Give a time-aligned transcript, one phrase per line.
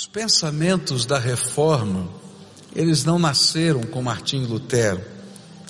[0.00, 2.08] Os pensamentos da reforma,
[2.74, 5.04] eles não nasceram com Martim Lutero.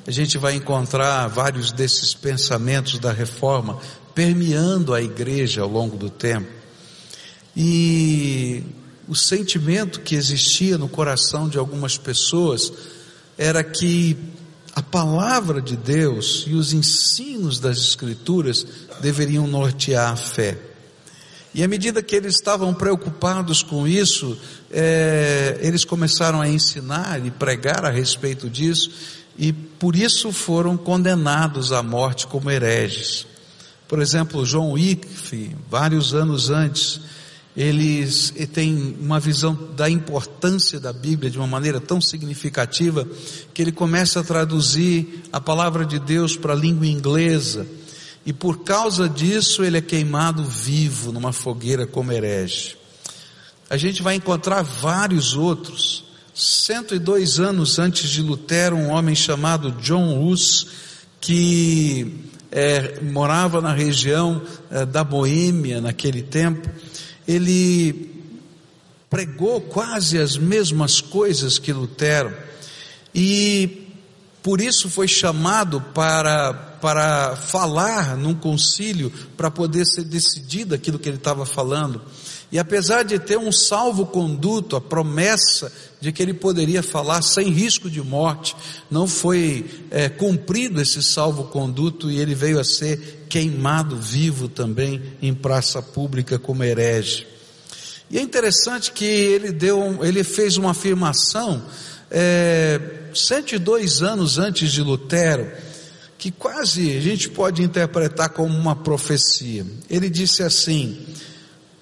[0.06, 3.80] A gente vai encontrar vários desses pensamentos da reforma
[4.14, 6.48] permeando a igreja ao longo do tempo.
[7.56, 8.62] E
[9.08, 12.72] o sentimento que existia no coração de algumas pessoas
[13.36, 14.16] era que
[14.76, 18.64] a palavra de Deus e os ensinos das Escrituras
[19.00, 20.69] deveriam nortear a fé.
[21.52, 24.38] E à medida que eles estavam preocupados com isso,
[24.70, 28.90] é, eles começaram a ensinar e pregar a respeito disso,
[29.36, 33.26] e por isso foram condenados à morte como hereges.
[33.88, 37.00] Por exemplo, João Wycliffe, vários anos antes,
[37.56, 43.08] eles têm uma visão da importância da Bíblia de uma maneira tão significativa
[43.52, 47.66] que ele começa a traduzir a palavra de Deus para a língua inglesa
[48.24, 52.76] e por causa disso ele é queimado vivo numa fogueira como herege.
[53.68, 56.04] A gente vai encontrar vários outros.
[56.34, 60.66] 102 anos antes de Lutero, um homem chamado John Hus,
[61.20, 66.68] que é, morava na região é, da Boêmia naquele tempo,
[67.26, 68.10] ele
[69.08, 72.34] pregou quase as mesmas coisas que Lutero
[73.14, 73.89] e
[74.42, 81.08] por isso foi chamado para, para falar num concílio, para poder ser decidido aquilo que
[81.08, 82.00] ele estava falando.
[82.52, 87.88] E apesar de ter um salvo-conduto, a promessa de que ele poderia falar sem risco
[87.88, 88.56] de morte,
[88.90, 95.32] não foi é, cumprido esse salvo-conduto e ele veio a ser queimado vivo também em
[95.34, 97.26] praça pública como herege.
[98.10, 101.62] E é interessante que ele deu, ele fez uma afirmação
[102.10, 102.80] é,
[103.14, 105.50] 102 anos antes de Lutero,
[106.18, 109.66] que quase a gente pode interpretar como uma profecia.
[109.88, 111.06] Ele disse assim: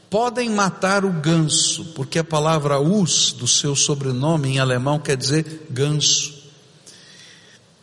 [0.09, 5.67] podem matar o ganso, porque a palavra us do seu sobrenome em alemão quer dizer
[5.71, 6.39] ganso.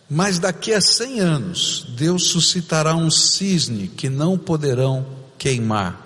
[0.09, 5.05] Mas daqui a 100 anos, Deus suscitará um cisne que não poderão
[5.37, 6.03] queimar.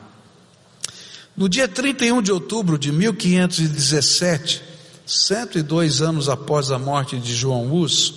[1.36, 4.62] No dia 31 de outubro de 1517,
[5.10, 8.14] 102 anos após a morte de João Hus,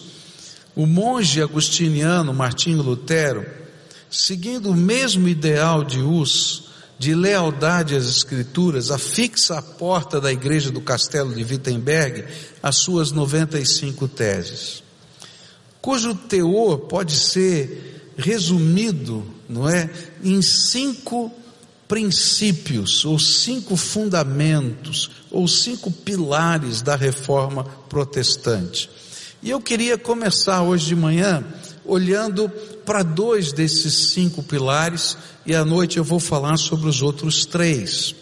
[0.76, 3.46] o monge agustiniano Martinho Lutero,
[4.10, 6.64] seguindo o mesmo ideal de Hus,
[6.98, 12.24] de lealdade às Escrituras, afixa à porta da igreja do castelo de Wittenberg
[12.62, 14.82] as suas 95 teses,
[15.80, 19.90] cujo teor pode ser resumido, não é,
[20.22, 21.32] em cinco
[21.92, 28.88] princípios ou cinco fundamentos ou cinco pilares da reforma protestante.
[29.42, 31.44] E eu queria começar hoje de manhã
[31.84, 32.48] olhando
[32.86, 38.12] para dois desses cinco pilares e à noite eu vou falar sobre os outros três.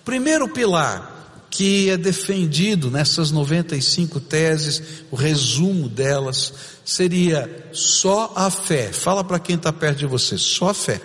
[0.00, 6.52] O primeiro pilar que é defendido nessas 95 teses, o resumo delas
[6.84, 8.92] seria só a fé.
[8.92, 11.00] Fala para quem está perto de você, só a fé.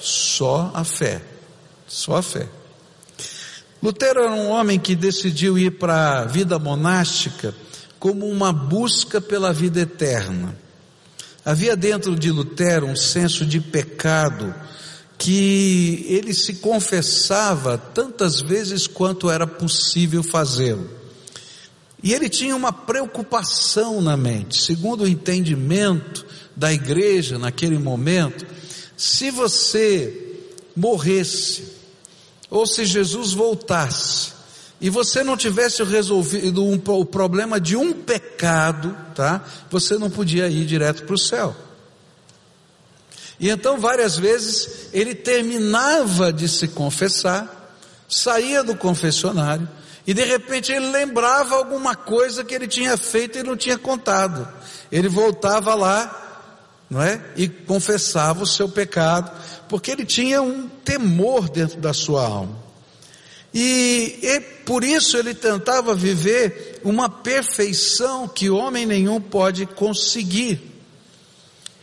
[0.00, 1.22] Só a fé.
[1.86, 2.48] Só a fé.
[3.82, 7.54] Lutero era um homem que decidiu ir para a vida monástica
[7.98, 10.56] como uma busca pela vida eterna.
[11.44, 14.54] Havia dentro de Lutero um senso de pecado
[15.16, 20.88] que ele se confessava tantas vezes quanto era possível fazê-lo.
[22.02, 26.24] E ele tinha uma preocupação na mente, segundo o entendimento
[26.56, 28.46] da igreja naquele momento,
[29.00, 30.36] se você
[30.76, 31.72] morresse,
[32.50, 34.32] ou se Jesus voltasse,
[34.78, 39.42] e você não tivesse resolvido um, o problema de um pecado, tá?
[39.70, 41.56] Você não podia ir direto para o céu.
[43.38, 47.74] E então várias vezes ele terminava de se confessar,
[48.06, 49.66] saía do confessionário,
[50.06, 54.46] e de repente ele lembrava alguma coisa que ele tinha feito e não tinha contado.
[54.92, 56.19] Ele voltava lá
[56.90, 57.22] não é?
[57.36, 59.30] E confessava o seu pecado,
[59.68, 62.58] porque ele tinha um temor dentro da sua alma.
[63.54, 70.68] E, e por isso ele tentava viver uma perfeição que homem nenhum pode conseguir.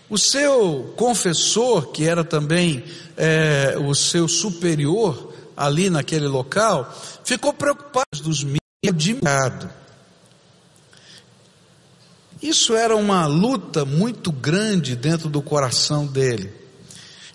[0.09, 2.83] O seu confessor, que era também
[3.17, 6.93] é, o seu superior ali naquele local,
[7.23, 9.69] ficou preocupado dos mídias de mercado.
[12.47, 16.49] Isso era uma luta muito grande dentro do coração dele.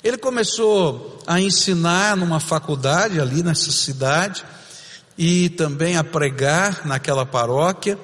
[0.02, 4.42] Ele começou a ensinar numa faculdade ali nessa cidade
[5.18, 7.98] e também a pregar naquela paróquia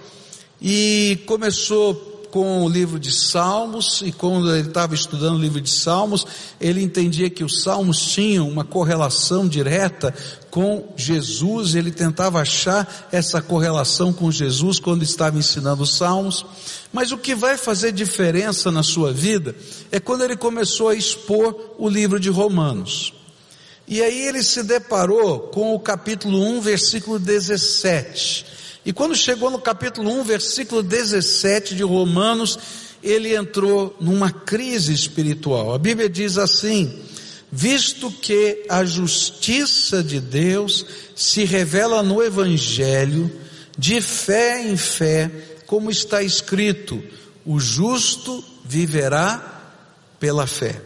[0.60, 1.94] e começou
[2.30, 6.26] com o livro de Salmos, e quando ele estava estudando o livro de Salmos,
[6.60, 10.14] ele entendia que os Salmos tinham uma correlação direta
[10.50, 16.44] com Jesus, ele tentava achar essa correlação com Jesus quando estava ensinando os Salmos.
[16.92, 19.54] Mas o que vai fazer diferença na sua vida
[19.90, 23.12] é quando ele começou a expor o livro de Romanos.
[23.86, 28.44] E aí ele se deparou com o capítulo 1, versículo 17.
[28.84, 32.58] E quando chegou no capítulo 1, versículo 17 de Romanos,
[33.02, 35.74] ele entrou numa crise espiritual.
[35.74, 37.02] A Bíblia diz assim:
[37.50, 40.84] visto que a justiça de Deus
[41.14, 43.30] se revela no Evangelho,
[43.76, 45.30] de fé em fé,
[45.66, 47.02] como está escrito:
[47.44, 49.72] o justo viverá
[50.18, 50.82] pela fé.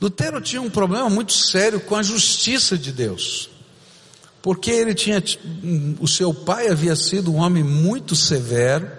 [0.00, 3.48] Lutero tinha um problema muito sério com a justiça de Deus.
[4.42, 5.22] Porque ele tinha,
[6.00, 8.90] o seu pai havia sido um homem muito severo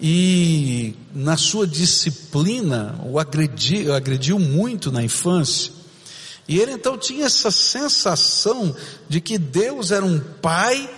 [0.00, 5.72] e na sua disciplina o agrediu, agrediu muito na infância.
[6.48, 8.74] E ele então tinha essa sensação
[9.08, 10.92] de que Deus era um pai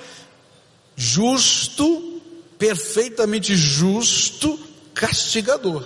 [0.97, 2.23] justo,
[2.56, 4.59] perfeitamente justo,
[4.94, 5.85] castigador.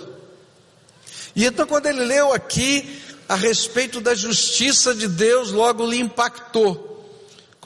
[1.35, 6.96] E então quando ele leu aqui a respeito da justiça de Deus logo lhe impactou.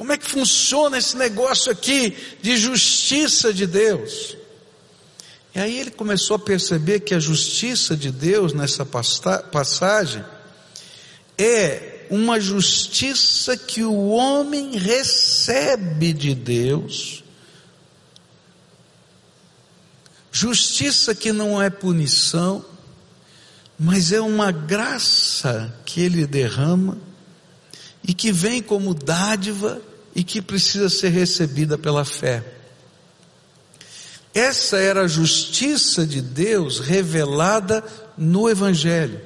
[0.00, 4.34] Como é que funciona esse negócio aqui de justiça de Deus?
[5.54, 10.24] E aí ele começou a perceber que a justiça de Deus nessa passagem
[11.36, 17.22] é uma justiça que o homem recebe de Deus,
[20.32, 22.64] justiça que não é punição,
[23.78, 26.96] mas é uma graça que ele derrama
[28.02, 32.44] e que vem como dádiva e que precisa ser recebida pela fé.
[34.32, 37.84] Essa era a justiça de Deus revelada
[38.16, 39.20] no Evangelho.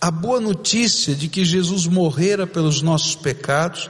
[0.00, 3.88] A boa notícia de que Jesus morrera pelos nossos pecados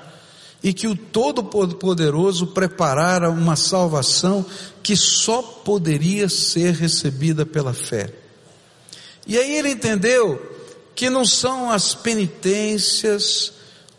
[0.62, 4.44] e que o Todo-Poderoso preparara uma salvação
[4.82, 8.12] que só poderia ser recebida pela fé.
[9.26, 10.40] E aí ele entendeu
[10.94, 13.52] que não são as penitências,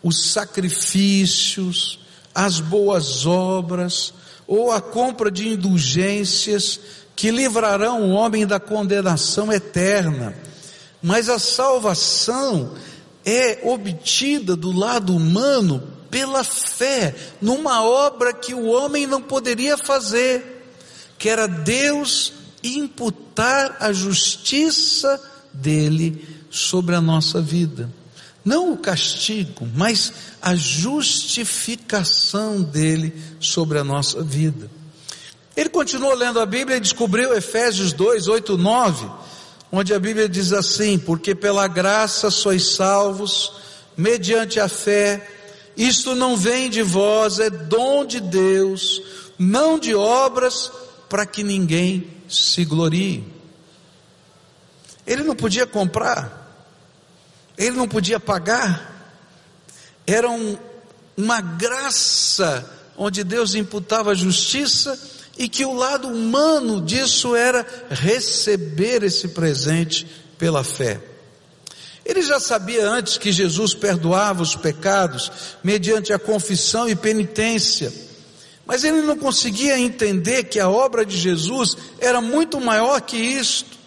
[0.04, 1.98] os sacrifícios,
[2.34, 4.12] as boas obras
[4.46, 6.78] ou a compra de indulgências
[7.16, 10.36] que livrarão o homem da condenação eterna,
[11.02, 12.74] mas a salvação
[13.24, 20.66] é obtida do lado humano pela fé, numa obra que o homem não poderia fazer,
[21.18, 25.20] que era Deus imputar a justiça
[25.52, 27.88] dele sobre a nossa vida.
[28.44, 30.12] Não o castigo, mas
[30.42, 34.70] a justificação dele sobre a nossa vida.
[35.56, 39.10] Ele continuou lendo a Bíblia e descobriu Efésios 2, 8, 9,
[39.72, 43.52] onde a Bíblia diz assim: Porque pela graça sois salvos,
[43.96, 45.26] mediante a fé,
[45.76, 49.00] isto não vem de vós, é dom de Deus,
[49.38, 50.70] não de obras,
[51.08, 53.24] para que ninguém se glorie.
[55.06, 56.43] Ele não podia comprar,
[57.56, 58.92] ele não podia pagar,
[60.06, 60.56] era um,
[61.16, 64.98] uma graça onde Deus imputava justiça
[65.36, 70.06] e que o lado humano disso era receber esse presente
[70.38, 71.00] pela fé.
[72.04, 77.92] Ele já sabia antes que Jesus perdoava os pecados mediante a confissão e penitência.
[78.66, 83.83] Mas ele não conseguia entender que a obra de Jesus era muito maior que isto.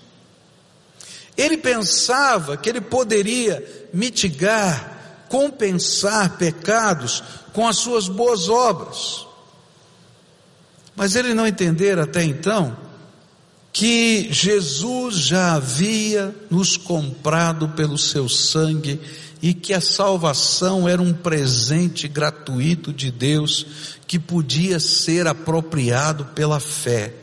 [1.38, 9.28] Ele pensava que ele poderia mitigar, compensar pecados com as suas boas obras.
[10.96, 12.76] Mas ele não entendera até então
[13.72, 19.00] que Jesus já havia nos comprado pelo seu sangue
[19.40, 23.68] e que a salvação era um presente gratuito de Deus
[24.08, 27.14] que podia ser apropriado pela fé.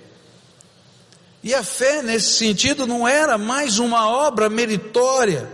[1.45, 5.47] E a fé, nesse sentido, não era mais uma obra meritória,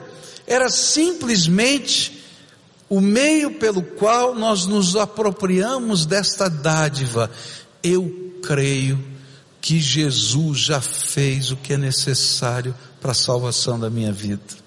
[0.47, 2.23] era simplesmente
[2.89, 7.29] o meio pelo qual nós nos apropriamos desta dádiva.
[7.83, 9.05] Eu creio
[9.61, 14.61] que Jesus já fez o que é necessário para a salvação da minha vida.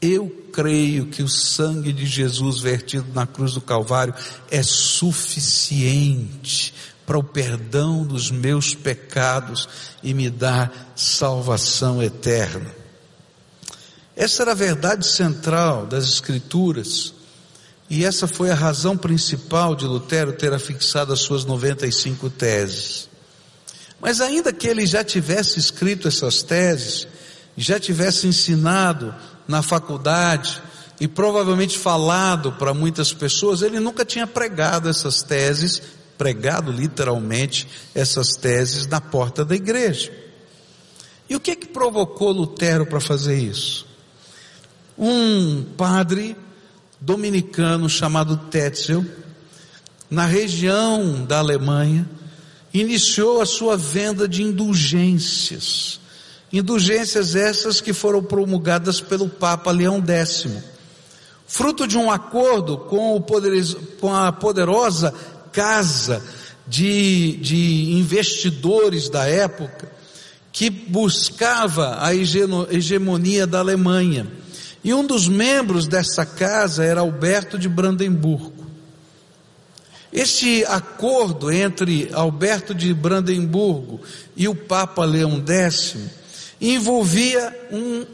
[0.00, 4.14] Eu creio que o sangue de Jesus vertido na cruz do Calvário
[4.50, 6.74] é suficiente
[7.10, 9.68] para o perdão dos meus pecados
[10.00, 12.72] e me dá salvação eterna.
[14.14, 17.12] Essa era a verdade central das Escrituras.
[17.90, 23.08] E essa foi a razão principal de Lutero ter afixado as suas 95 teses.
[24.00, 27.08] Mas ainda que ele já tivesse escrito essas teses,
[27.56, 29.12] já tivesse ensinado
[29.48, 30.62] na faculdade
[31.00, 35.82] e provavelmente falado para muitas pessoas, ele nunca tinha pregado essas teses,
[36.20, 40.12] pregado literalmente essas teses na porta da igreja.
[41.30, 43.86] E o que que provocou Lutero para fazer isso?
[44.98, 46.36] Um padre
[47.00, 49.02] dominicano chamado Tetzel,
[50.10, 52.06] na região da Alemanha,
[52.74, 56.00] iniciou a sua venda de indulgências.
[56.52, 60.48] Indulgências essas que foram promulgadas pelo Papa Leão X,
[61.46, 63.20] fruto de um acordo com,
[64.00, 65.12] com a poderosa
[65.52, 66.22] casa
[66.66, 69.90] de, de investidores da época,
[70.52, 74.26] que buscava a hegemonia da Alemanha.
[74.82, 78.60] E um dos membros dessa casa era Alberto de Brandemburgo.
[80.12, 84.00] Este acordo entre Alberto de Brandemburgo
[84.36, 85.96] e o Papa Leão X
[86.60, 88.04] envolvia um,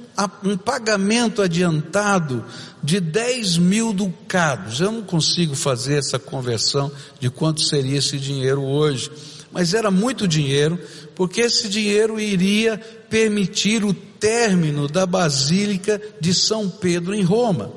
[0.45, 2.45] um pagamento adiantado
[2.83, 4.81] de 10 mil ducados.
[4.81, 9.11] Eu não consigo fazer essa conversão de quanto seria esse dinheiro hoje,
[9.53, 10.79] mas era muito dinheiro,
[11.15, 12.79] porque esse dinheiro iria
[13.11, 17.73] permitir o término da Basílica de São Pedro em Roma.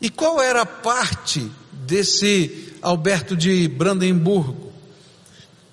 [0.00, 4.72] E qual era a parte desse Alberto de Brandemburgo.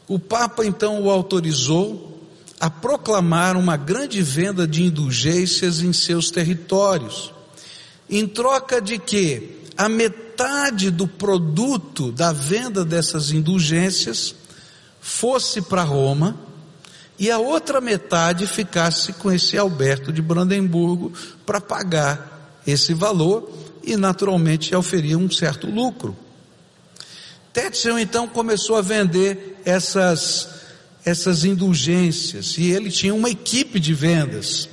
[0.08, 2.15] O Papa então o autorizou
[2.60, 7.34] a proclamar uma grande venda de indulgências em seus territórios,
[8.10, 14.36] em troca de que a metade do produto da venda dessas indulgências
[15.02, 16.38] fosse para Roma
[17.18, 21.14] e a outra metade ficasse com esse Alberto de Brandemburgo
[21.46, 23.50] para pagar esse valor
[23.84, 26.16] e naturalmente oferia um certo lucro.
[27.54, 30.50] Tetzel então começou a vender essas,
[31.06, 34.68] essas indulgências e ele tinha uma equipe de vendas.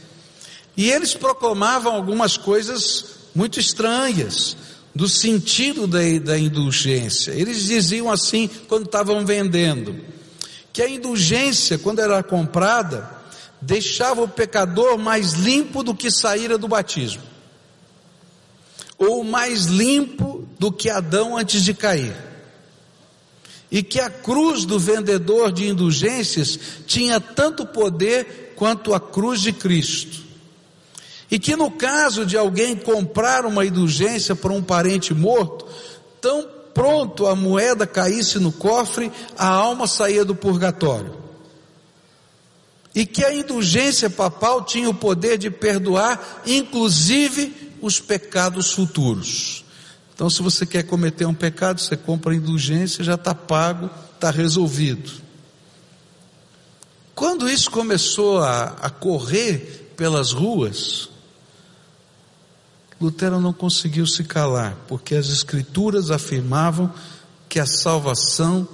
[0.77, 4.57] E eles proclamavam algumas coisas muito estranhas
[4.95, 7.33] do sentido da, da indulgência.
[7.33, 9.95] Eles diziam assim quando estavam vendendo,
[10.73, 13.09] que a indulgência, quando era comprada,
[13.61, 17.33] deixava o pecador mais limpo do que saíra do batismo
[19.07, 22.15] ou mais limpo do que Adão antes de cair.
[23.73, 29.51] E que a cruz do vendedor de indulgências tinha tanto poder quanto a cruz de
[29.51, 30.23] Cristo.
[31.31, 35.67] E que no caso de alguém comprar uma indulgência para um parente morto,
[36.21, 41.17] tão pronto a moeda caísse no cofre, a alma saía do purgatório.
[42.95, 49.62] E que a indulgência papal tinha o poder de perdoar, inclusive os pecados futuros.
[50.23, 55.11] Então, se você quer cometer um pecado, você compra indulgência, já está pago, está resolvido.
[57.13, 61.09] Quando isso começou a, a correr pelas ruas,
[63.01, 66.95] Lutero não conseguiu se calar, porque as Escrituras afirmavam
[67.49, 68.69] que a salvação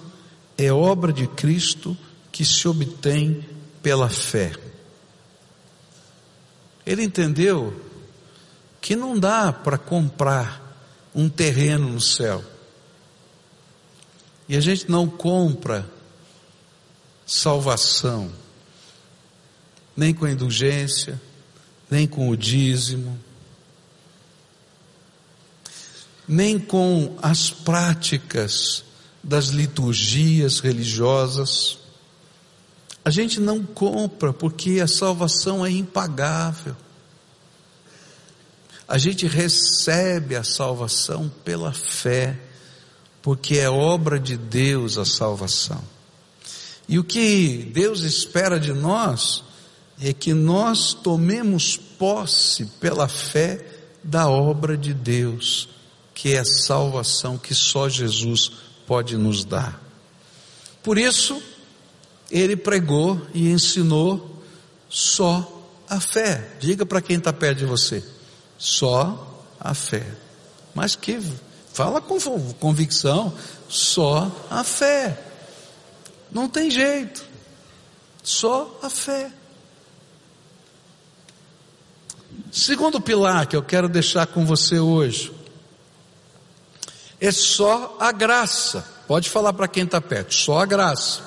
[0.59, 1.97] é obra de Cristo
[2.31, 3.43] que se obtém
[3.83, 4.53] pela fé.
[6.85, 7.75] Ele entendeu
[8.83, 10.68] que não dá para comprar
[11.19, 12.45] um terreno no céu.
[14.49, 15.91] E a gente não compra
[17.27, 18.31] salvação,
[19.97, 21.21] nem com a indulgência,
[21.91, 23.19] nem com o dízimo,
[26.27, 28.85] nem com as práticas
[29.21, 31.79] das liturgias religiosas.
[33.05, 36.77] A gente não compra porque a salvação é impagável.
[38.89, 42.39] A gente recebe a salvação pela fé,
[43.21, 45.85] porque é obra de Deus a salvação.
[46.89, 49.45] E o que Deus espera de nós
[50.01, 53.63] é que nós tomemos posse pela fé
[54.03, 55.69] da obra de Deus,
[56.15, 58.51] que é a salvação que só Jesus
[58.87, 59.83] pode nos dar.
[60.83, 61.43] Por isso,
[62.31, 64.43] ele pregou e ensinou
[64.89, 66.57] só a fé.
[66.59, 68.03] Diga para quem está perto de você.
[68.59, 70.05] Só a fé.
[70.75, 71.21] Mas que
[71.73, 72.19] fala com
[72.55, 73.33] convicção,
[73.69, 75.19] só a fé.
[76.31, 77.25] Não tem jeito.
[78.23, 79.31] Só a fé.
[82.51, 85.33] Segundo pilar que eu quero deixar com você hoje
[87.21, 88.85] é só a graça.
[89.07, 91.23] Pode falar para quem está perto, só a graça.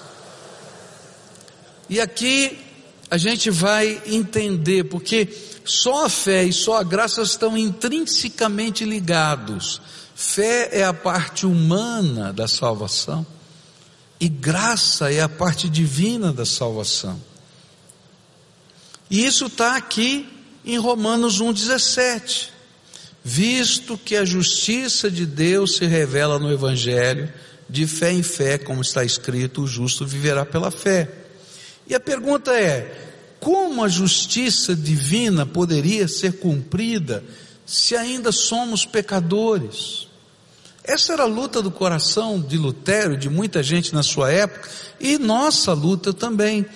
[1.90, 2.58] E aqui
[3.10, 5.26] a gente vai entender, porque
[5.72, 9.82] só a fé e só a graça estão intrinsecamente ligados.
[10.14, 13.26] Fé é a parte humana da salvação
[14.20, 17.20] e graça é a parte divina da salvação.
[19.10, 20.28] E isso está aqui
[20.66, 22.50] em Romanos 1,17.
[23.24, 27.32] Visto que a justiça de Deus se revela no Evangelho,
[27.70, 31.10] de fé em fé, como está escrito, o justo viverá pela fé.
[31.88, 33.01] E a pergunta é:
[33.42, 37.24] como a justiça divina poderia ser cumprida
[37.66, 40.08] se ainda somos pecadores?
[40.84, 44.70] Essa era a luta do coração de Lutero, de muita gente na sua época,
[45.00, 46.68] e nossa luta também.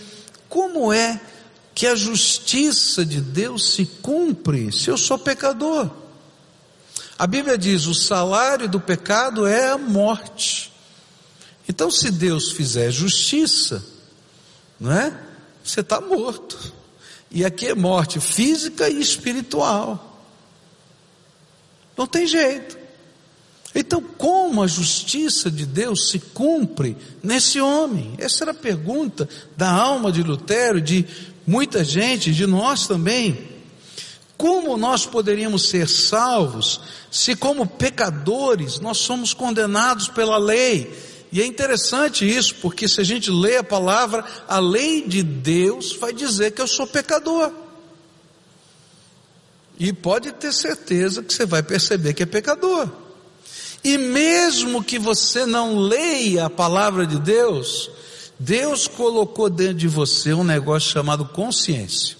[0.49, 1.21] Como é
[1.75, 5.91] que a justiça de Deus se cumpre se eu sou pecador?
[7.17, 10.73] A Bíblia diz: o salário do pecado é a morte.
[11.69, 13.85] Então, se Deus fizer justiça,
[14.79, 15.24] não é?
[15.65, 16.73] Você está morto.
[17.31, 20.21] E aqui é morte física e espiritual.
[21.97, 22.77] Não tem jeito.
[23.73, 28.13] Então, como a justiça de Deus se cumpre nesse homem?
[28.17, 31.05] Essa era a pergunta da alma de Lutero, de
[31.45, 33.49] muita gente, de nós também.
[34.37, 36.79] Como nós poderíamos ser salvos
[37.09, 40.93] se, como pecadores, nós somos condenados pela lei?
[41.31, 45.93] E é interessante isso, porque se a gente lê a palavra, a lei de Deus
[45.93, 47.51] vai dizer que eu sou pecador.
[49.77, 52.89] E pode ter certeza que você vai perceber que é pecador.
[53.83, 57.89] E mesmo que você não leia a palavra de Deus,
[58.39, 62.17] Deus colocou dentro de você um negócio chamado consciência.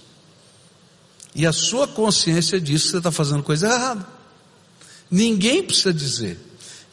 [1.33, 4.07] E a sua consciência diz que você está fazendo coisa errada.
[5.09, 6.39] Ninguém precisa dizer.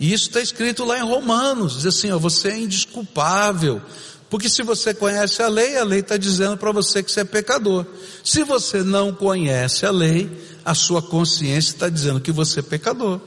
[0.03, 3.81] E isso está escrito lá em Romanos, diz assim, ó, você é indisculpável.
[4.29, 7.25] Porque se você conhece a lei, a lei está dizendo para você que você é
[7.25, 7.87] pecador.
[8.25, 10.29] Se você não conhece a lei,
[10.65, 13.21] a sua consciência está dizendo que você é pecador.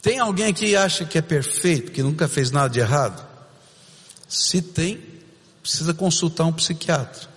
[0.00, 3.22] Tem alguém que acha que é perfeito, que nunca fez nada de errado?
[4.26, 5.02] Se tem,
[5.60, 7.28] precisa consultar um psiquiatra.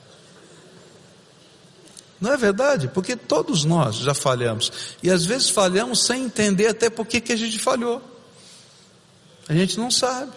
[2.17, 2.87] Não é verdade?
[2.87, 4.71] Porque todos nós já falhamos.
[5.03, 8.12] E às vezes falhamos sem entender até por que a gente falhou.
[9.47, 10.31] A gente não sabe,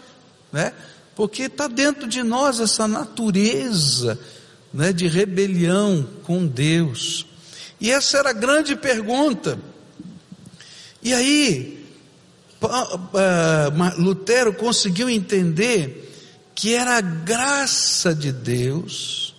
[0.52, 0.72] né?
[1.14, 4.18] Porque está dentro de nós essa natureza
[4.72, 7.26] né, de rebelião com Deus.
[7.80, 9.58] E essa era a grande pergunta.
[11.02, 11.86] E aí,
[13.98, 16.12] Lutero conseguiu entender
[16.54, 19.34] que era a graça de Deus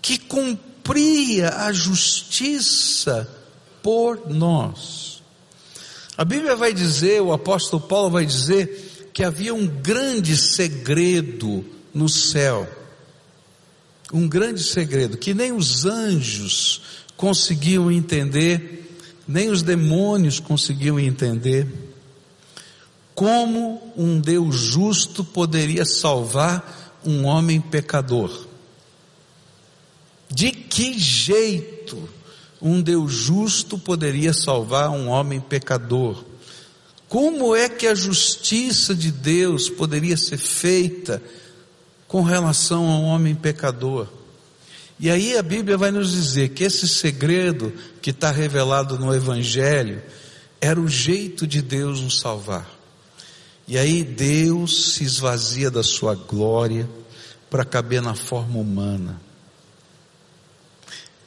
[0.00, 3.28] que cumpria a justiça
[3.82, 5.22] por nós.
[6.16, 8.89] A Bíblia vai dizer, o apóstolo Paulo vai dizer,
[9.20, 12.66] que havia um grande segredo no céu.
[14.10, 16.80] Um grande segredo que nem os anjos
[17.18, 18.96] conseguiam entender,
[19.28, 21.66] nem os demônios conseguiam entender
[23.14, 28.46] como um Deus justo poderia salvar um homem pecador?
[30.30, 32.08] De que jeito
[32.58, 36.29] um Deus justo poderia salvar um homem pecador?
[37.10, 41.20] Como é que a justiça de Deus poderia ser feita
[42.06, 44.06] com relação a um homem pecador?
[44.96, 50.00] E aí a Bíblia vai nos dizer que esse segredo que está revelado no Evangelho
[50.60, 52.70] era o jeito de Deus nos salvar.
[53.66, 56.88] E aí Deus se esvazia da sua glória
[57.50, 59.20] para caber na forma humana.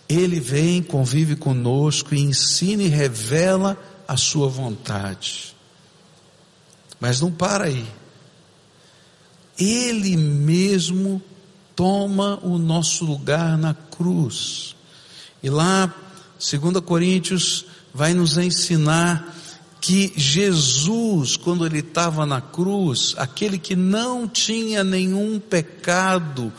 [0.07, 5.52] Ele vem, convive conosco e ensina e revela a sua vontade.
[7.03, 7.85] Mas não para aí.
[9.59, 11.21] Ele mesmo
[11.75, 14.73] toma o nosso lugar na cruz.
[15.43, 15.93] E lá,
[16.39, 19.35] 2 Coríntios vai nos ensinar
[19.81, 26.53] que Jesus, quando ele estava na cruz, aquele que não tinha nenhum pecado,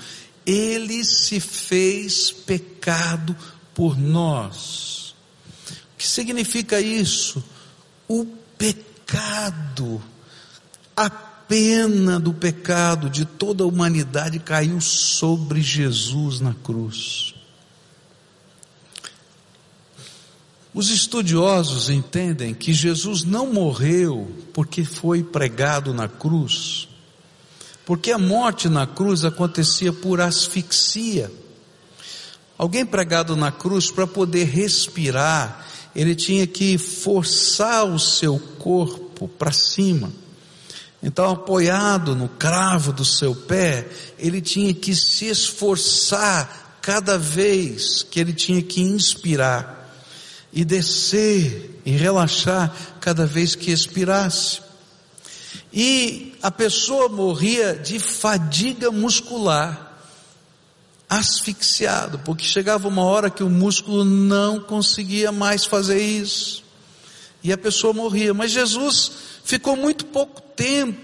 [0.45, 3.35] ele se fez pecado
[3.75, 5.15] por nós.
[5.71, 7.43] O que significa isso?
[8.07, 8.27] O
[8.59, 10.03] pecado,
[10.97, 17.35] a pena do pecado de toda a humanidade caiu sobre Jesus na cruz.
[20.73, 26.89] Os estudiosos entendem que Jesus não morreu porque foi pregado na cruz,
[27.87, 31.31] porque a morte na cruz acontecia por asfixia.
[32.59, 39.53] Alguém pregado na cruz, para poder respirar, ele tinha que forçar o seu corpo para
[39.53, 40.11] cima.
[41.07, 43.87] Então, apoiado no cravo do seu pé,
[44.19, 49.87] ele tinha que se esforçar cada vez que ele tinha que inspirar
[50.51, 54.63] e descer e relaxar cada vez que expirasse.
[55.71, 59.99] E a pessoa morria de fadiga muscular,
[61.07, 66.65] asfixiado, porque chegava uma hora que o músculo não conseguia mais fazer isso.
[67.43, 68.33] E a pessoa morria.
[68.33, 71.01] Mas Jesus ficou muito pouco tempo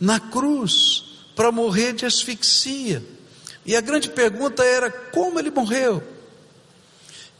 [0.00, 1.04] na cruz
[1.36, 3.04] para morrer de asfixia.
[3.64, 6.02] E a grande pergunta era como ele morreu.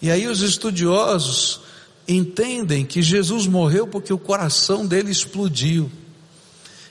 [0.01, 1.61] E aí os estudiosos
[2.07, 5.91] entendem que Jesus morreu porque o coração dele explodiu.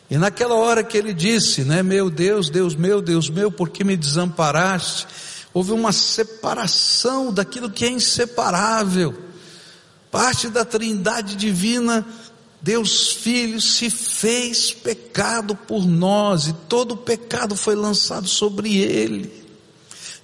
[0.09, 3.83] E naquela hora que ele disse, né, meu Deus, Deus meu, Deus meu, por que
[3.83, 5.07] me desamparaste?
[5.53, 9.15] Houve uma separação daquilo que é inseparável.
[10.11, 12.05] Parte da trindade divina,
[12.61, 19.45] Deus Filho se fez pecado por nós e todo o pecado foi lançado sobre ele.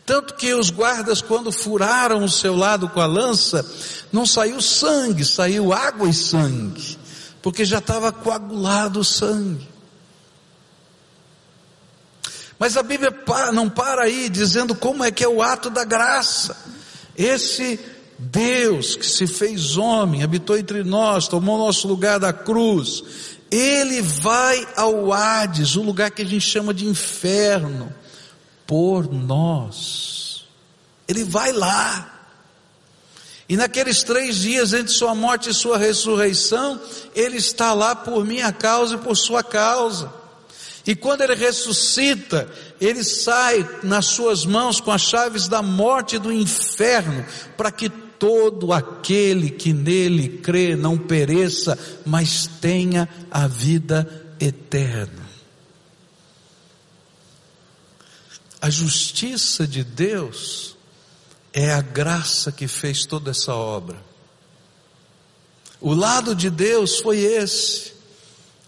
[0.05, 3.65] Tanto que os guardas, quando furaram o seu lado com a lança,
[4.11, 6.97] não saiu sangue, saiu água e sangue,
[7.41, 9.69] porque já estava coagulado o sangue.
[12.59, 13.13] Mas a Bíblia
[13.53, 16.55] não para aí dizendo como é que é o ato da graça.
[17.15, 17.79] Esse
[18.23, 23.03] Deus que se fez homem, habitou entre nós, tomou nosso lugar da cruz,
[23.51, 27.93] ele vai ao Hades, o lugar que a gente chama de inferno,
[28.65, 30.45] por nós.
[31.07, 32.09] Ele vai lá.
[33.47, 36.79] E naqueles três dias entre sua morte e sua ressurreição,
[37.13, 40.11] ele está lá por minha causa e por sua causa.
[40.87, 46.19] E quando ele ressuscita, ele sai nas suas mãos com as chaves da morte e
[46.19, 47.91] do inferno, para que
[48.23, 55.27] todo aquele que nele crê não pereça, mas tenha a vida eterna.
[58.61, 60.77] A justiça de Deus
[61.51, 64.01] é a graça que fez toda essa obra.
[65.81, 67.91] O lado de Deus foi esse.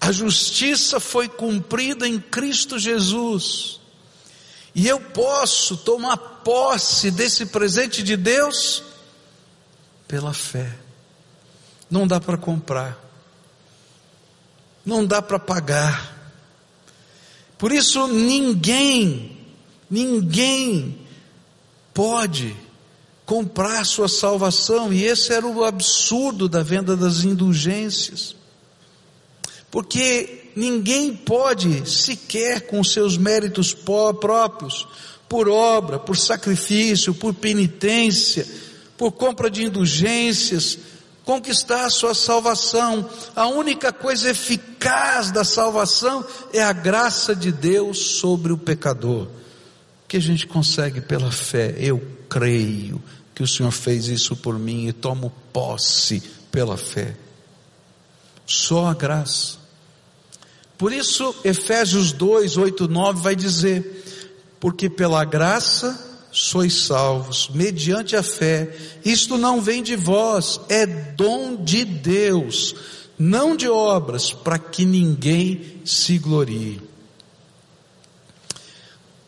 [0.01, 3.79] A justiça foi cumprida em Cristo Jesus.
[4.75, 8.83] E eu posso tomar posse desse presente de Deus
[10.07, 10.75] pela fé.
[11.89, 12.97] Não dá para comprar.
[14.85, 16.13] Não dá para pagar.
[17.57, 19.37] Por isso ninguém,
[19.89, 21.07] ninguém
[21.93, 22.55] pode
[23.25, 28.35] comprar sua salvação, e esse era o absurdo da venda das indulgências
[29.75, 34.87] porque ninguém pode sequer com seus méritos próprios,
[35.27, 38.47] por obra, por sacrifício, por penitência,
[38.97, 40.77] por compra de indulgências,
[41.23, 43.09] conquistar a sua salvação.
[43.35, 49.27] A única coisa eficaz da salvação é a graça de Deus sobre o pecador,
[50.07, 51.75] que a gente consegue pela fé.
[51.77, 53.01] Eu creio
[53.33, 57.17] que o Senhor fez isso por mim e tomo posse pela fé.
[58.45, 59.57] Só a graça.
[60.77, 64.03] Por isso, Efésios 2, 8, 9 vai dizer:
[64.59, 71.63] Porque pela graça sois salvos, mediante a fé, isto não vem de vós, é dom
[71.63, 72.75] de Deus,
[73.17, 76.81] não de obras, para que ninguém se glorie.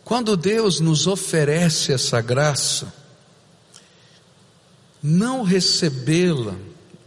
[0.04, 2.94] Quando Deus nos oferece essa graça,
[5.02, 6.56] não recebê-la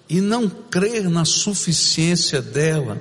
[0.08, 2.98] e não crer na suficiência dela,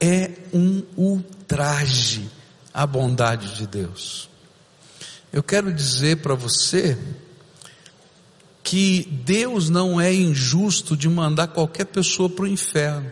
[0.00, 2.26] é um ultraje
[2.72, 4.30] à bondade de Deus.
[5.32, 6.96] Eu quero dizer para você
[8.62, 13.10] que Deus não é injusto de mandar qualquer pessoa para o inferno.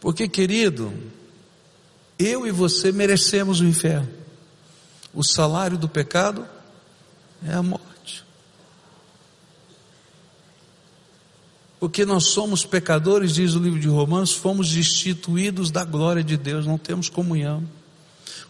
[0.00, 0.92] Porque, querido,
[2.18, 4.08] eu e você merecemos o inferno.
[5.12, 6.46] O salário do pecado
[7.44, 7.92] é a morte.
[11.82, 16.64] porque nós somos pecadores, diz o livro de Romanos, fomos destituídos da glória de Deus,
[16.64, 17.64] não temos comunhão.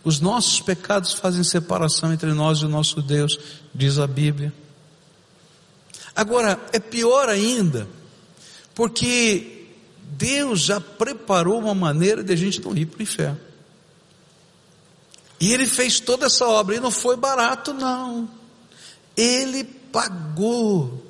[0.05, 3.39] Os nossos pecados fazem separação entre nós e o nosso Deus,
[3.75, 4.53] diz a Bíblia.
[6.15, 7.89] Agora, é pior ainda,
[8.75, 9.69] porque
[10.03, 13.41] Deus já preparou uma maneira de a gente não ir para o inferno.
[15.41, 18.29] E Ele fez toda essa obra, e não foi barato, não.
[19.17, 21.07] Ele pagou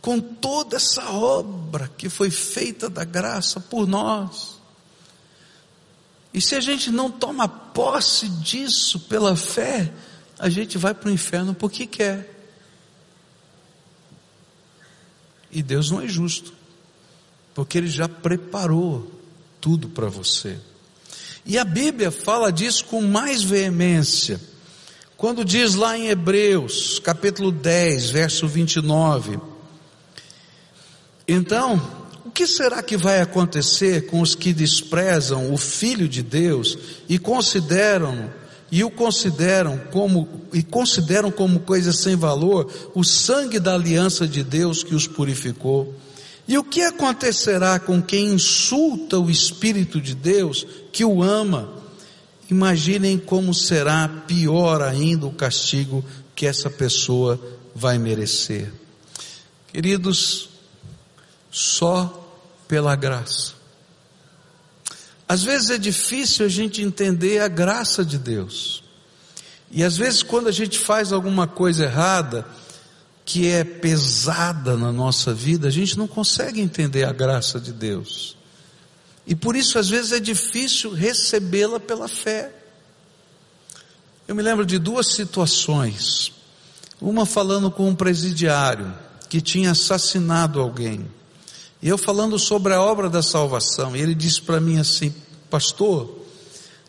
[0.00, 4.59] com toda essa obra que foi feita da graça por nós.
[6.32, 9.92] E se a gente não toma posse disso pela fé,
[10.38, 12.36] a gente vai para o inferno porque quer.
[15.50, 16.52] E Deus não é justo,
[17.54, 19.10] porque Ele já preparou
[19.60, 20.58] tudo para você.
[21.44, 24.40] E a Bíblia fala disso com mais veemência,
[25.16, 29.38] quando diz lá em Hebreus, capítulo 10, verso 29,
[31.32, 31.80] então,
[32.30, 37.18] o que será que vai acontecer com os que desprezam o Filho de Deus e
[37.18, 38.32] consideram
[38.70, 44.44] e o consideram como e consideram como coisa sem valor o sangue da aliança de
[44.44, 45.92] Deus que os purificou?
[46.46, 51.68] E o que acontecerá com quem insulta o Espírito de Deus que o ama?
[52.48, 56.04] Imaginem como será pior ainda o castigo
[56.36, 57.40] que essa pessoa
[57.74, 58.72] vai merecer.
[59.72, 60.48] Queridos,
[61.50, 62.19] só
[62.70, 63.54] pela graça.
[65.28, 68.84] Às vezes é difícil a gente entender a graça de Deus.
[69.72, 72.46] E às vezes quando a gente faz alguma coisa errada,
[73.24, 78.36] que é pesada na nossa vida, a gente não consegue entender a graça de Deus.
[79.26, 82.52] E por isso às vezes é difícil recebê-la pela fé.
[84.28, 86.32] Eu me lembro de duas situações.
[87.00, 88.94] Uma falando com um presidiário
[89.28, 91.10] que tinha assassinado alguém.
[91.82, 93.96] E eu falando sobre a obra da salvação.
[93.96, 95.14] E ele disse para mim assim:
[95.48, 96.18] Pastor,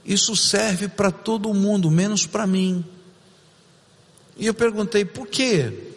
[0.05, 2.83] isso serve para todo mundo, menos para mim.
[4.37, 5.91] E eu perguntei: Por quê?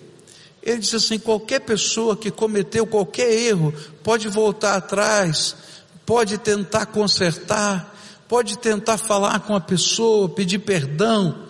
[0.65, 5.55] Ele disse assim: qualquer pessoa que cometeu qualquer erro pode voltar atrás,
[6.07, 7.95] pode tentar consertar,
[8.27, 11.45] pode tentar falar com a pessoa, pedir perdão,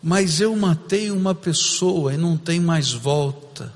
[0.00, 3.74] mas eu matei uma pessoa e não tem mais volta.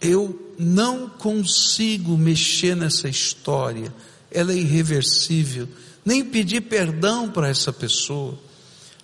[0.00, 3.92] Eu não consigo mexer nessa história,
[4.30, 5.66] ela é irreversível,
[6.04, 8.38] nem pedir perdão para essa pessoa.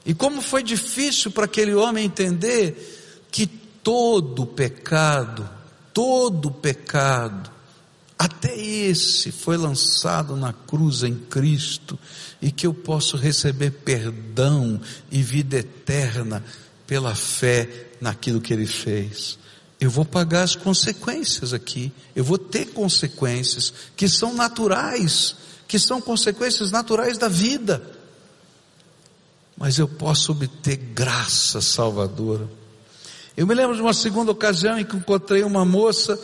[0.05, 5.49] E como foi difícil para aquele homem entender que todo pecado,
[5.93, 7.51] todo pecado,
[8.19, 11.99] até esse foi lançado na cruz em Cristo
[12.41, 16.45] e que eu posso receber perdão e vida eterna
[16.87, 19.39] pela fé naquilo que ele fez.
[19.79, 25.37] Eu vou pagar as consequências aqui, eu vou ter consequências que são naturais,
[25.69, 27.83] que são consequências naturais da vida.
[29.57, 32.49] Mas eu posso obter graça salvadora.
[33.37, 36.19] Eu me lembro de uma segunda ocasião em que encontrei uma moça,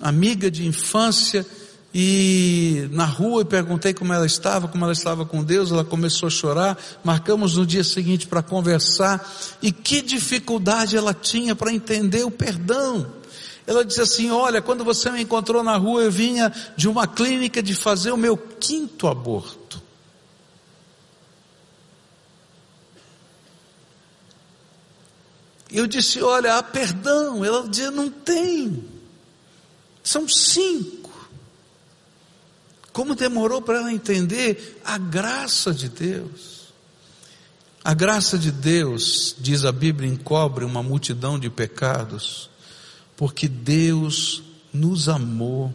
[0.00, 1.46] amiga de infância,
[1.94, 6.26] e na rua e perguntei como ela estava, como ela estava com Deus, ela começou
[6.26, 9.24] a chorar, marcamos no dia seguinte para conversar,
[9.62, 13.06] e que dificuldade ela tinha para entender o perdão.
[13.64, 17.62] Ela disse assim: Olha, quando você me encontrou na rua, eu vinha de uma clínica
[17.62, 19.80] de fazer o meu quinto aborto.
[25.70, 27.44] Eu disse: Olha, há perdão.
[27.44, 28.84] Ela dizia: Não tem.
[30.02, 31.03] São cinco.
[32.94, 36.72] Como demorou para ela entender a graça de Deus.
[37.82, 42.48] A graça de Deus, diz a Bíblia, encobre uma multidão de pecados,
[43.16, 45.74] porque Deus nos amou,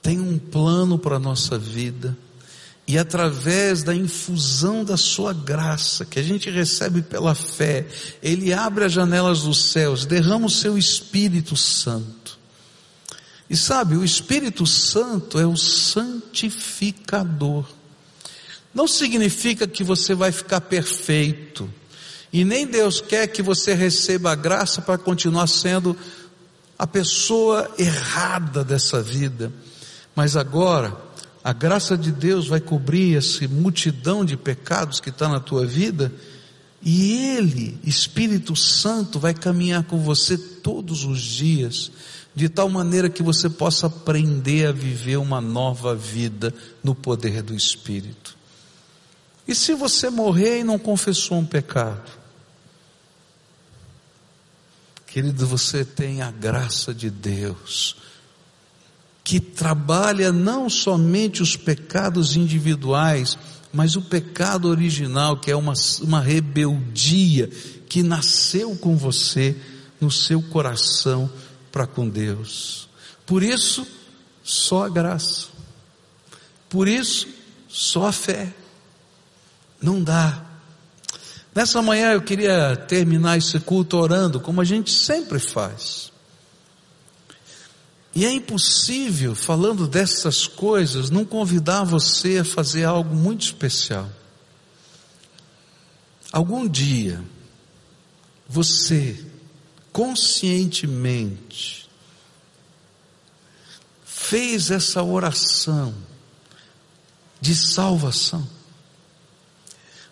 [0.00, 2.16] tem um plano para a nossa vida,
[2.86, 7.86] e através da infusão da sua graça, que a gente recebe pela fé,
[8.22, 12.37] Ele abre as janelas dos céus, derrama o seu Espírito Santo,
[13.50, 17.64] e sabe, o Espírito Santo é o santificador.
[18.74, 21.72] Não significa que você vai ficar perfeito.
[22.30, 25.96] E nem Deus quer que você receba a graça para continuar sendo
[26.78, 29.50] a pessoa errada dessa vida.
[30.14, 30.94] Mas agora,
[31.42, 36.12] a graça de Deus vai cobrir essa multidão de pecados que está na tua vida.
[36.82, 41.90] E Ele, Espírito Santo, vai caminhar com você todos os dias
[42.34, 47.54] de tal maneira que você possa aprender a viver uma nova vida no poder do
[47.54, 48.36] Espírito.
[49.46, 52.10] E se você morrer e não confessou um pecado?
[55.06, 57.96] Querido, você tem a graça de Deus,
[59.24, 63.38] que trabalha não somente os pecados individuais,
[63.72, 67.48] mas o pecado original, que é uma, uma rebeldia
[67.88, 69.56] que nasceu com você,
[70.00, 71.30] no seu coração,
[71.78, 72.88] para com Deus.
[73.24, 73.86] Por isso,
[74.42, 75.46] só a graça.
[76.68, 77.28] Por isso,
[77.68, 78.52] só a fé.
[79.80, 80.44] Não dá.
[81.54, 86.10] Nessa manhã eu queria terminar esse culto orando, como a gente sempre faz.
[88.12, 94.10] E é impossível, falando dessas coisas, não convidar você a fazer algo muito especial.
[96.32, 97.22] Algum dia,
[98.48, 99.24] você
[99.98, 101.90] conscientemente
[104.04, 105.92] fez essa oração
[107.40, 108.48] de salvação,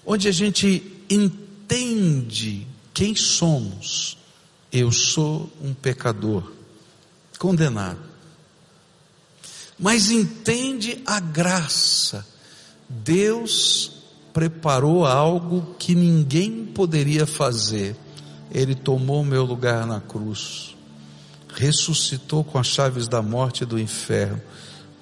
[0.05, 4.19] onde a gente entende quem somos.
[4.73, 6.51] Eu sou um pecador
[7.39, 8.03] condenado.
[9.79, 12.27] mas entende a graça.
[12.89, 13.93] Deus
[14.33, 17.95] preparou algo que ninguém poderia fazer.
[18.51, 20.77] Ele tomou meu lugar na cruz,
[21.55, 24.41] ressuscitou com as chaves da morte e do inferno,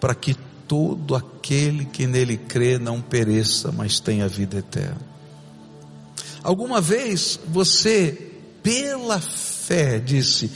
[0.01, 0.35] para que
[0.67, 5.15] todo aquele que nele crê não pereça, mas tenha vida eterna.
[6.43, 10.51] Alguma vez você, pela fé, disse: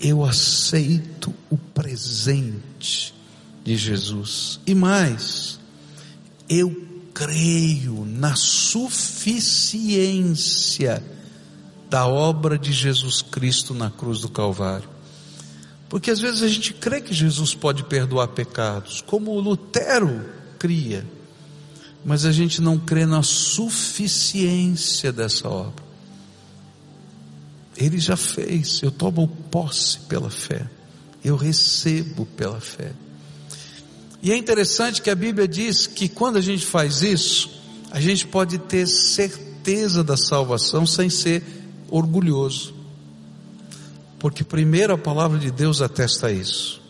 [0.00, 3.14] Eu aceito o presente
[3.64, 4.60] de Jesus.
[4.66, 5.58] E mais,
[6.48, 11.00] eu creio na suficiência
[11.92, 14.88] da obra de Jesus Cristo na cruz do Calvário.
[15.90, 20.24] Porque às vezes a gente crê que Jesus pode perdoar pecados, como Lutero
[20.58, 21.06] cria,
[22.02, 25.84] mas a gente não crê na suficiência dessa obra.
[27.76, 30.66] Ele já fez, eu tomo posse pela fé,
[31.22, 32.92] eu recebo pela fé.
[34.22, 37.50] E é interessante que a Bíblia diz que quando a gente faz isso,
[37.90, 41.61] a gente pode ter certeza da salvação sem ser
[41.92, 42.74] orgulhoso.
[44.18, 46.80] Porque primeiro a palavra de Deus atesta isso.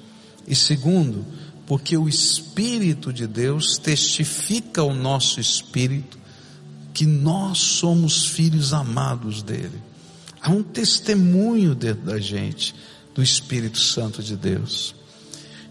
[0.46, 1.26] E segundo,
[1.66, 6.18] porque o Espírito de Deus testifica ao nosso espírito
[6.94, 9.82] que nós somos filhos amados dele.
[10.40, 12.74] Há um testemunho dentro da gente
[13.14, 14.94] do Espírito Santo de Deus.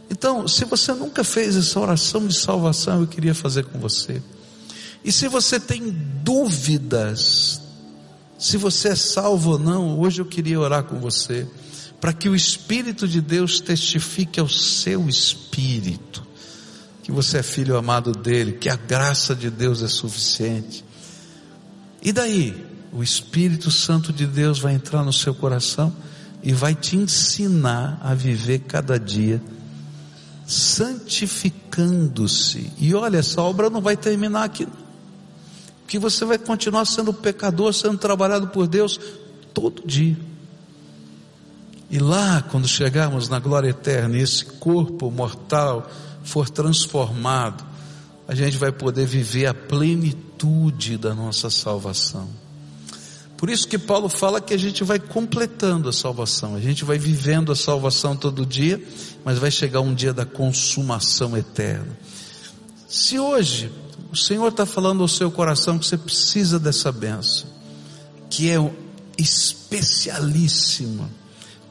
[0.09, 4.21] Então, se você nunca fez essa oração de salvação, eu queria fazer com você.
[5.03, 5.89] E se você tem
[6.23, 7.61] dúvidas,
[8.41, 11.47] se você é salvo ou não, hoje eu queria orar com você,
[11.99, 16.25] para que o Espírito de Deus testifique ao seu espírito,
[17.03, 20.83] que você é filho amado dele, que a graça de Deus é suficiente.
[22.01, 25.95] E daí, o Espírito Santo de Deus vai entrar no seu coração
[26.41, 29.39] e vai te ensinar a viver cada dia
[30.47, 32.73] santificando-se.
[32.79, 34.67] E olha, essa obra não vai terminar aqui,
[35.91, 38.97] que você vai continuar sendo pecador, sendo trabalhado por Deus
[39.53, 40.17] todo dia.
[41.89, 45.91] E lá, quando chegarmos na glória eterna, e esse corpo mortal
[46.23, 47.65] for transformado,
[48.25, 52.29] a gente vai poder viver a plenitude da nossa salvação.
[53.35, 56.97] Por isso que Paulo fala que a gente vai completando a salvação, a gente vai
[56.97, 58.81] vivendo a salvação todo dia,
[59.25, 61.99] mas vai chegar um dia da consumação eterna.
[62.87, 63.69] Se hoje
[64.11, 67.47] o Senhor está falando ao seu coração que você precisa dessa benção,
[68.29, 68.57] que é
[69.17, 71.09] especialíssima,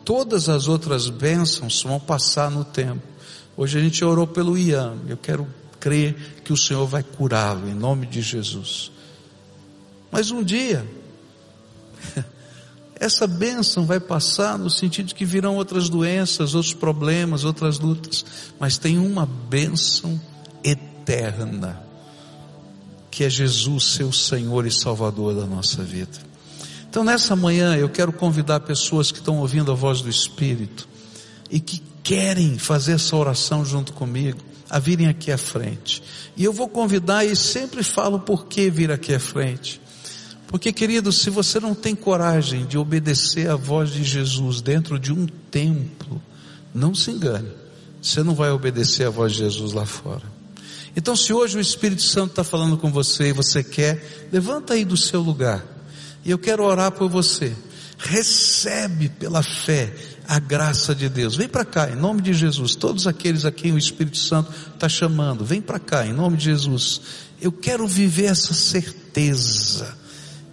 [0.05, 3.03] todas as outras bênçãos vão passar no tempo.
[3.57, 5.47] Hoje a gente orou pelo Ian, eu quero
[5.79, 8.91] crer que o Senhor vai curá-lo em nome de Jesus.
[10.11, 10.87] Mas um dia,
[12.97, 18.25] essa bênção vai passar no sentido de que virão outras doenças, outros problemas, outras lutas,
[18.59, 20.19] mas tem uma bênção
[20.65, 21.90] eterna,
[23.11, 26.19] que é Jesus, seu Senhor e Salvador da nossa vida.
[26.89, 30.89] Então nessa manhã eu quero convidar pessoas que estão ouvindo a voz do Espírito
[31.51, 36.03] e que querem fazer essa oração junto comigo, a virem aqui à frente.
[36.37, 39.81] E eu vou convidar e sempre falo por que vir aqui à frente.
[40.47, 45.13] Porque, querido, se você não tem coragem de obedecer à voz de Jesus dentro de
[45.13, 46.21] um templo,
[46.75, 47.53] não se engane,
[48.03, 50.25] você não vai obedecer à voz de Jesus lá fora.
[50.97, 54.85] Então, se hoje o Espírito Santo está falando com você e você quer, levanta aí
[54.85, 55.65] do seu lugar.
[56.25, 57.53] E eu quero orar por você.
[57.99, 59.93] Recebe pela fé
[60.27, 61.37] a graça de Deus.
[61.37, 62.75] Vem para cá, em nome de Jesus.
[62.75, 66.45] Todos aqueles a quem o Espírito Santo está chamando, vem para cá, em nome de
[66.45, 67.01] Jesus.
[67.41, 70.01] Eu quero viver essa certeza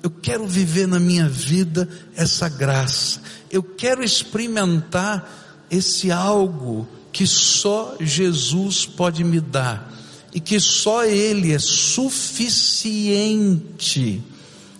[0.08, 3.22] eu quero viver na minha vida essa graça.
[3.52, 9.92] Eu quero experimentar esse algo que só Jesus pode me dar
[10.34, 12.24] e que só Ele é suficiente.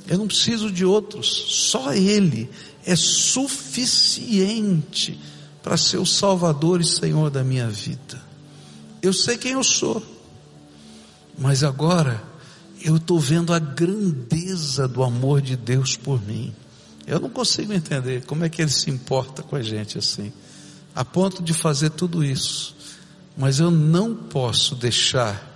[0.08, 2.50] Eu não preciso de outros, só Ele
[2.86, 4.18] é suficiente
[5.62, 8.26] para ser o Salvador e Senhor da minha vida.
[9.02, 10.02] Eu sei quem eu sou,
[11.38, 12.24] mas agora
[12.82, 16.56] eu estou vendo a grandeza do amor de Deus por mim.
[17.06, 20.32] Eu não consigo entender como é que Ele se importa com a gente assim,
[20.96, 22.77] a ponto de fazer tudo isso.
[23.38, 25.56] Mas eu não posso deixar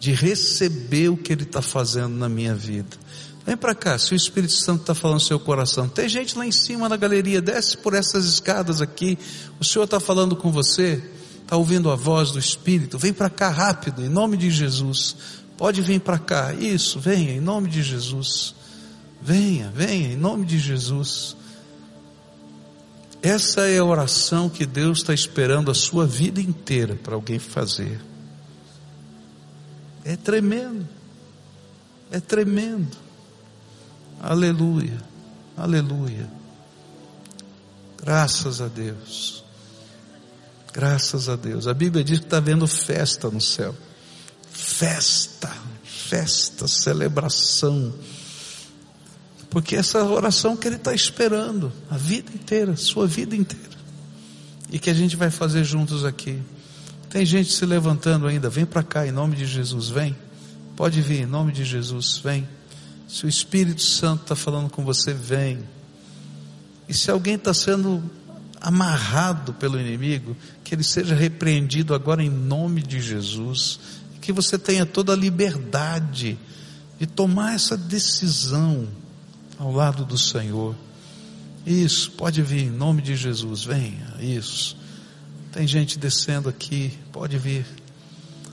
[0.00, 2.96] de receber o que Ele está fazendo na minha vida.
[3.44, 5.88] Vem para cá, se o Espírito Santo está falando no seu coração.
[5.88, 9.18] Tem gente lá em cima na galeria, desce por essas escadas aqui.
[9.60, 11.02] O Senhor está falando com você,
[11.42, 12.98] está ouvindo a voz do Espírito.
[12.98, 15.16] Vem para cá rápido, em nome de Jesus.
[15.56, 16.54] Pode vir para cá.
[16.54, 18.54] Isso, venha em nome de Jesus.
[19.20, 21.36] Venha, venha em nome de Jesus.
[23.22, 28.00] Essa é a oração que Deus está esperando a sua vida inteira para alguém fazer.
[30.04, 30.88] É tremendo,
[32.10, 32.96] é tremendo.
[34.20, 35.00] Aleluia,
[35.56, 36.28] aleluia.
[38.02, 39.44] Graças a Deus.
[40.72, 41.68] Graças a Deus.
[41.68, 43.74] A Bíblia diz que está vendo festa no céu.
[44.50, 45.50] Festa,
[45.84, 47.92] festa, celebração.
[49.52, 53.76] Porque essa oração que ele está esperando a vida inteira, sua vida inteira.
[54.70, 56.40] E que a gente vai fazer juntos aqui.
[57.10, 60.16] Tem gente se levantando ainda, vem para cá em nome de Jesus, vem.
[60.74, 62.48] Pode vir em nome de Jesus, vem.
[63.06, 65.58] Se o Espírito Santo está falando com você, vem.
[66.88, 68.02] E se alguém está sendo
[68.58, 70.34] amarrado pelo inimigo,
[70.64, 73.78] que ele seja repreendido agora em nome de Jesus,
[74.18, 76.38] que você tenha toda a liberdade
[76.98, 78.88] de tomar essa decisão
[79.62, 80.74] ao lado do Senhor.
[81.64, 84.76] Isso, pode vir em nome de Jesus, venha, isso.
[85.52, 87.64] Tem gente descendo aqui, pode vir.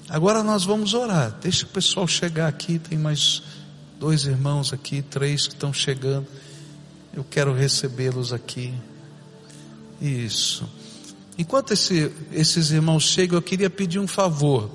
[0.08, 3.42] Agora nós vamos orar, deixa o pessoal chegar aqui, tem mais
[4.00, 6.28] dois irmãos aqui, três que estão chegando.
[7.12, 8.72] Eu quero recebê-los aqui.
[10.00, 10.70] Isso.
[11.40, 14.70] Enquanto esse, esses irmãos chegam, eu queria pedir um favor.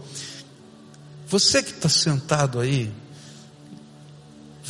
[1.29, 2.93] Você que está sentado aí,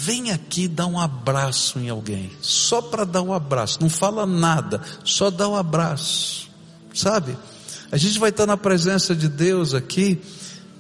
[0.05, 4.83] vem aqui dar um abraço em alguém, só para dar um abraço, não fala nada,
[5.03, 6.51] só dá um abraço,
[6.93, 7.35] sabe?
[7.91, 10.21] A gente vai estar na presença de Deus aqui,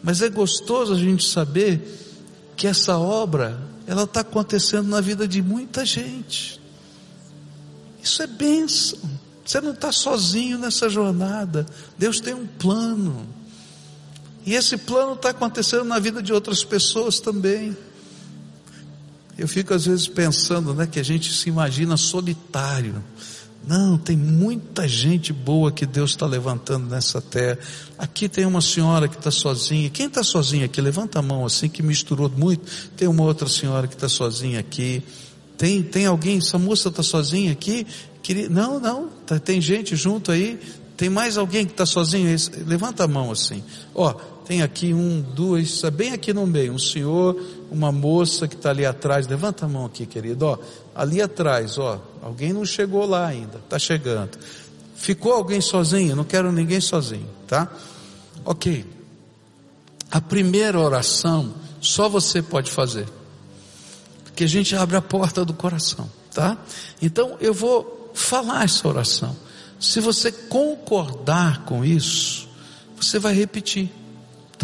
[0.02, 5.40] mas é gostoso a gente saber que essa obra, ela está acontecendo na vida de
[5.40, 6.60] muita gente.
[8.02, 8.98] Isso é bênção.
[9.42, 11.64] Você não está sozinho nessa jornada.
[11.96, 13.26] Deus tem um plano.
[14.44, 17.74] E esse plano está acontecendo na vida de outras pessoas também.
[19.36, 23.02] Eu fico às vezes pensando, né, que a gente se imagina solitário.
[23.66, 27.58] Não, tem muita gente boa que Deus está levantando nessa terra.
[27.98, 29.88] Aqui tem uma senhora que está sozinha.
[29.88, 30.80] Quem está sozinha aqui?
[30.80, 32.70] Levanta a mão assim, que misturou muito.
[32.94, 35.02] Tem uma outra senhora que está sozinha aqui.
[35.56, 37.86] Tem, tem alguém, essa moça está sozinha aqui?
[38.50, 40.60] Não, não, tá, tem gente junto aí.
[40.96, 42.36] Tem mais alguém que está sozinho?
[42.66, 43.64] Levanta a mão assim.
[43.94, 44.14] Ó,
[44.46, 47.40] tem aqui um, duas, bem aqui no meio, um senhor,
[47.70, 49.26] uma moça que está ali atrás.
[49.26, 50.46] Levanta a mão aqui, querido.
[50.46, 50.58] Ó,
[50.94, 54.38] ali atrás, ó, alguém não chegou lá ainda, está chegando.
[54.94, 56.14] Ficou alguém sozinho?
[56.14, 57.72] Não quero ninguém sozinho, tá?
[58.44, 58.84] Ok.
[60.10, 63.06] A primeira oração só você pode fazer
[64.34, 66.58] que a gente abre a porta do coração, tá?
[67.00, 69.36] Então eu vou falar essa oração.
[69.78, 72.48] Se você concordar com isso,
[72.96, 73.90] você vai repetir,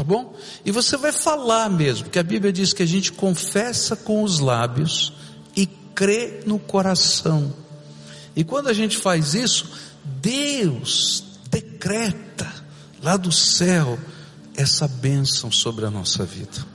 [0.01, 0.35] tá bom?
[0.65, 4.39] E você vai falar mesmo, porque a Bíblia diz que a gente confessa com os
[4.39, 5.13] lábios
[5.55, 7.53] e crê no coração.
[8.35, 9.69] E quando a gente faz isso,
[10.23, 12.51] Deus decreta
[13.03, 13.99] lá do céu
[14.57, 16.67] essa bênção sobre a nossa vida.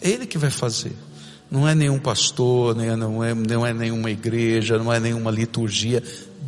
[0.00, 0.96] É Ele que vai fazer.
[1.48, 6.02] Não é nenhum pastor, não é, não é nenhuma igreja, não é nenhuma liturgia.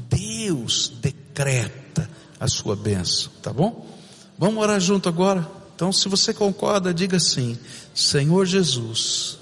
[0.08, 3.86] Deus decreta a sua bênção, tá bom?
[4.36, 5.59] Vamos orar junto agora?
[5.80, 7.58] Então, se você concorda, diga assim:
[7.94, 9.38] Senhor Jesus,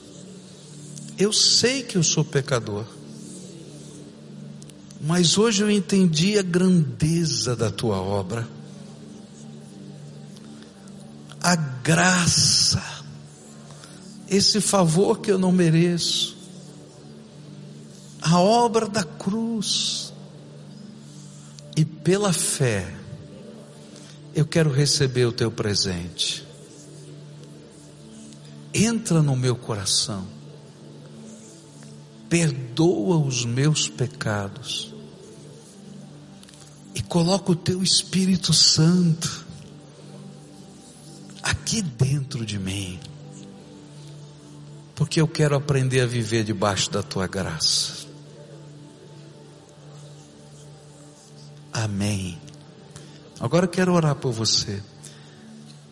[1.18, 2.86] eu sei que eu sou pecador,
[5.00, 8.48] mas hoje eu entendi a grandeza da tua obra,
[11.42, 12.84] a graça,
[14.28, 16.36] esse favor que eu não mereço,
[18.22, 20.12] a obra da cruz,
[21.76, 22.97] e pela fé,
[24.38, 26.46] eu quero receber o teu presente.
[28.72, 30.26] Entra no meu coração,
[32.28, 34.94] perdoa os meus pecados,
[36.94, 39.46] e coloca o teu Espírito Santo
[41.42, 42.98] aqui dentro de mim
[44.98, 48.04] porque eu quero aprender a viver debaixo da tua graça.
[51.72, 52.36] Amém.
[53.40, 54.82] Agora eu quero orar por você.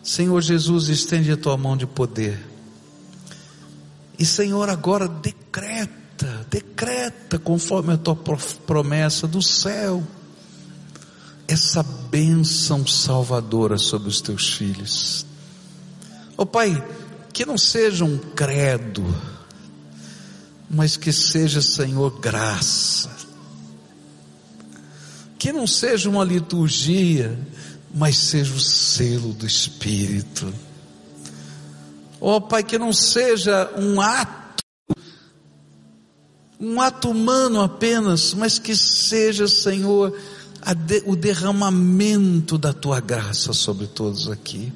[0.03, 2.39] Senhor Jesus, estende a tua mão de poder.
[4.17, 10.03] E Senhor, agora decreta, decreta conforme a tua promessa do céu,
[11.47, 15.25] essa bênção salvadora sobre os teus filhos.
[16.37, 16.83] Ó oh, Pai,
[17.31, 19.05] que não seja um credo,
[20.69, 23.26] mas que seja, Senhor, graça.
[25.37, 27.37] Que não seja uma liturgia,
[27.93, 30.53] mas seja o selo do Espírito.
[32.19, 34.63] Ó oh, Pai, que não seja um ato,
[36.59, 40.17] um ato humano apenas, mas que seja, Senhor,
[40.73, 44.73] de, o derramamento da tua graça sobre todos aqui.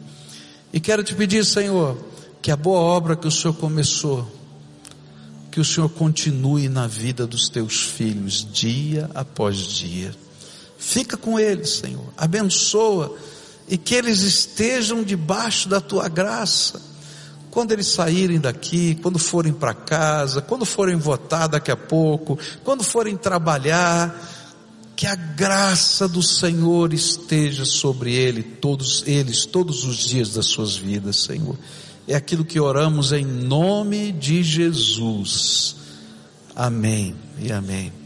[0.71, 1.97] E quero te pedir, Senhor,
[2.41, 4.29] que a boa obra que o Senhor começou,
[5.51, 10.15] que o Senhor continue na vida dos teus filhos, dia após dia.
[10.81, 13.15] Fica com eles, Senhor, abençoa,
[13.69, 16.81] e que eles estejam debaixo da tua graça.
[17.51, 22.83] Quando eles saírem daqui, quando forem para casa, quando forem votar daqui a pouco, quando
[22.83, 24.19] forem trabalhar,
[24.95, 30.75] que a graça do Senhor esteja sobre ele, todos eles, todos os dias das suas
[30.75, 31.57] vidas, Senhor.
[32.07, 35.75] É aquilo que oramos em nome de Jesus.
[36.55, 38.00] Amém e amém.